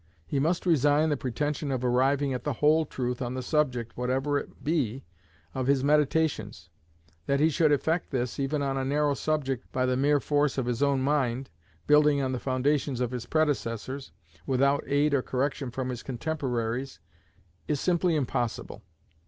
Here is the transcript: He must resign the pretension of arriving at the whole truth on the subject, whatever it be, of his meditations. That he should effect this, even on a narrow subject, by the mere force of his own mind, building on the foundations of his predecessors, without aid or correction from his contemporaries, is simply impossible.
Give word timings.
He 0.25 0.39
must 0.39 0.65
resign 0.65 1.09
the 1.09 1.15
pretension 1.15 1.69
of 1.71 1.85
arriving 1.85 2.33
at 2.33 2.43
the 2.43 2.53
whole 2.53 2.87
truth 2.87 3.21
on 3.21 3.35
the 3.35 3.43
subject, 3.43 3.95
whatever 3.95 4.39
it 4.39 4.63
be, 4.63 5.03
of 5.53 5.67
his 5.67 5.83
meditations. 5.83 6.69
That 7.27 7.39
he 7.39 7.51
should 7.51 7.71
effect 7.71 8.09
this, 8.09 8.39
even 8.39 8.63
on 8.63 8.77
a 8.77 8.83
narrow 8.83 9.13
subject, 9.13 9.71
by 9.71 9.85
the 9.85 9.95
mere 9.95 10.19
force 10.19 10.57
of 10.57 10.65
his 10.65 10.81
own 10.81 11.01
mind, 11.01 11.51
building 11.85 12.19
on 12.19 12.31
the 12.31 12.39
foundations 12.39 12.99
of 12.99 13.11
his 13.11 13.27
predecessors, 13.27 14.11
without 14.47 14.83
aid 14.87 15.13
or 15.13 15.21
correction 15.21 15.69
from 15.69 15.89
his 15.89 16.01
contemporaries, 16.01 16.99
is 17.67 17.79
simply 17.79 18.15
impossible. 18.15 18.81